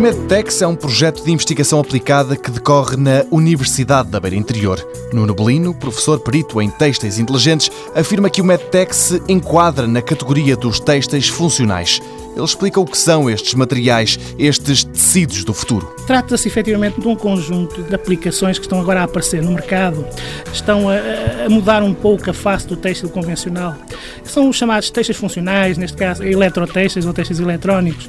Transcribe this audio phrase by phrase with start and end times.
[0.00, 4.82] MedTex é um projeto de investigação aplicada que decorre na Universidade da Beira Interior.
[5.12, 10.56] Nuno Belino, professor perito em têxteis inteligentes, afirma que o MedTex se enquadra na categoria
[10.56, 12.00] dos têxteis funcionais.
[12.34, 15.94] Ele explica o que são estes materiais, estes tecidos do futuro.
[16.06, 20.06] Trata-se efetivamente de um conjunto de aplicações que estão agora a aparecer no mercado,
[20.52, 20.94] estão a,
[21.46, 23.74] a mudar um pouco a face do têxtil convencional.
[24.24, 28.08] São os chamados têxteis funcionais, neste caso eletrotêxteis ou têxteis eletrónicos,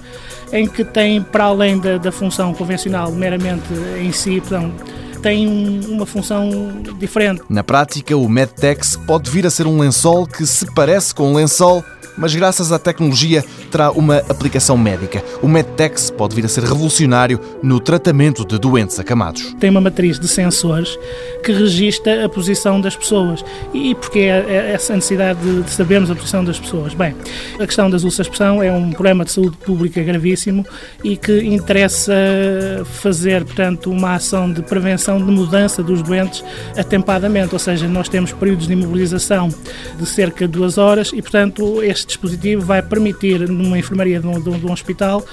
[0.54, 4.86] em que têm, para além da, da função convencional meramente em si, portanto,
[5.22, 5.48] tem
[5.88, 6.50] uma função
[6.98, 7.42] diferente.
[7.50, 11.36] Na prática, o Medtex pode vir a ser um lençol que se parece com um
[11.36, 11.84] lençol
[12.18, 15.24] mas graças à tecnologia terá uma aplicação médica.
[15.42, 19.56] O MedTex pode vir a ser revolucionário no tratamento de doentes acamados.
[19.60, 21.00] Tem uma matriz de sensores
[21.44, 23.44] que registra a posição das pessoas.
[23.74, 26.94] E porquê é, é essa necessidade de sabermos a posição das pessoas?
[26.94, 27.16] Bem,
[27.60, 30.66] a questão das úlceras de pressão é um problema de saúde pública gravíssimo
[31.04, 32.14] e que interessa
[32.84, 36.44] fazer, portanto, uma ação de prevenção de mudança dos doentes
[36.78, 39.50] atempadamente, ou seja, nós temos períodos de imobilização
[39.98, 44.40] de cerca de duas horas e, portanto, este dispositivo vai permitir, numa enfermaria de um,
[44.40, 45.24] de um, hospital,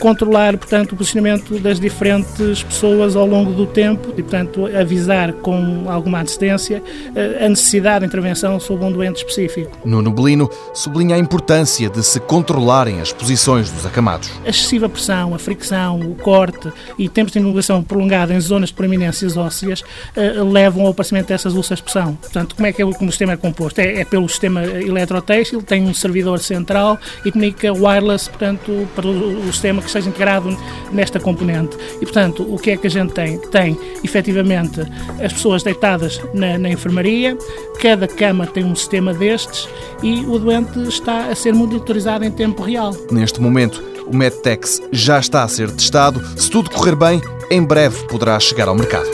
[0.00, 5.84] controlar, portanto, o posicionamento das diferentes pessoas ao longo do tempo e, portanto, avisar com
[5.88, 6.82] alguma antecedência
[7.14, 9.76] eh, a necessidade de intervenção sobre um doente específico.
[9.84, 14.30] Nuno Belino sublinha a importância de se controlarem as posições dos acamados.
[14.44, 18.74] A excessiva pressão, a fricção, o corte e tempos de inovação prolongada em zonas de
[18.74, 22.14] proeminências ósseas uh, levam ao aparecimento dessas úlceras de pressão.
[22.16, 23.80] Portanto, como é que é, como o sistema é composto?
[23.80, 29.46] É, é pelo sistema eletrotêxtil, tem um servidor central e comunica wireless, portanto, para o
[29.46, 30.56] sistema que esteja integrado
[30.92, 31.76] nesta componente.
[32.00, 33.38] E, portanto, o que é que a gente tem?
[33.38, 34.80] Tem, efetivamente,
[35.22, 37.36] as pessoas deitadas na, na enfermaria,
[37.80, 39.68] cada cama tem um sistema destes
[40.02, 42.94] e o doente está a ser monitorizado em tempo real.
[43.10, 46.22] Neste momento, o MedTex já está a ser testado.
[46.36, 49.08] Se tudo correr bem, em breve poderá chegar ao mercado.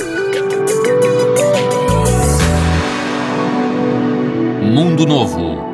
[4.63, 5.74] Mundo Novo